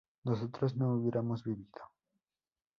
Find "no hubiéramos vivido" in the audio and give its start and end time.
0.75-1.79